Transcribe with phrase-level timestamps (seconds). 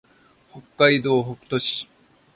[0.51, 1.87] 北海道北斗市